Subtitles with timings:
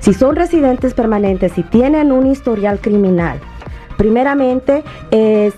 [0.00, 3.40] Si son residentes permanentes y tienen un historial criminal,
[3.96, 5.54] primeramente es